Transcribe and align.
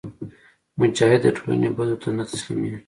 مجاهد 0.79 1.21
د 1.23 1.27
ټولنې 1.37 1.69
بدو 1.77 1.95
ته 2.01 2.09
نه 2.17 2.23
تسلیمیږي. 2.31 2.79